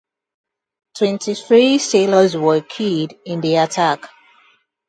[0.95, 4.09] Twenty-three sailors were killed in the attack.